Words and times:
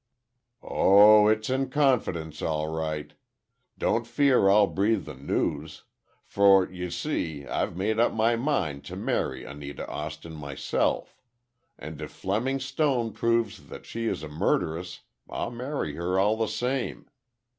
"Oh, 0.63 1.27
it's 1.27 1.47
in 1.47 1.69
confidence, 1.69 2.41
all 2.41 2.67
right. 2.69 3.13
Don't 3.77 4.07
fear 4.07 4.49
I'll 4.49 4.65
breathe 4.65 5.05
the 5.05 5.13
news. 5.13 5.83
For, 6.25 6.67
you 6.67 6.89
see, 6.89 7.45
I've 7.45 7.77
made 7.77 7.99
up 7.99 8.11
my 8.11 8.35
mind 8.35 8.83
to 8.85 8.95
marry 8.95 9.45
Anita 9.45 9.87
Austin 9.87 10.33
myself; 10.33 11.15
and 11.77 12.01
if 12.01 12.09
Fleming 12.11 12.59
Stone 12.59 13.13
proves 13.13 13.67
that 13.67 13.85
she 13.85 14.07
is 14.07 14.23
a 14.23 14.27
murderess, 14.27 15.01
I'll 15.29 15.51
marry 15.51 15.93
her 15.97 16.17
all 16.17 16.35
the 16.35 16.47
same. 16.47 17.07